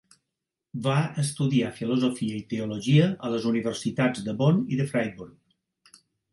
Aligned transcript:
Va 0.87 0.95
estudiar 1.23 1.69
filosofia 1.81 2.39
i 2.39 2.41
teologia 2.55 3.07
a 3.29 3.33
les 3.35 3.47
universitats 3.53 4.27
de 4.31 4.37
Bonn 4.43 4.67
i 4.75 4.83
de 4.83 4.91
Friburg. 4.93 6.05